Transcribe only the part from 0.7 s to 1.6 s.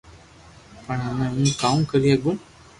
پڻ ھمي ھون